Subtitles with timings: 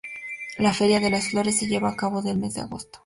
[0.57, 2.97] La "Feria de las flores" se lleva a cabo en el mes de agosto.